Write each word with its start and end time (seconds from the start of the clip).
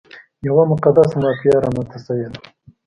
یوه 0.47 0.63
مقدسه 0.71 1.15
مافیا 1.23 1.55
رامنځته 1.63 1.97
شوې 2.05 2.27
ده. 2.33 2.39